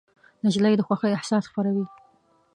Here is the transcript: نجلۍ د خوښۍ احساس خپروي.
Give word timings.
نجلۍ 0.45 0.73
د 0.77 0.81
خوښۍ 0.87 1.11
احساس 1.13 1.43
خپروي. 1.49 1.85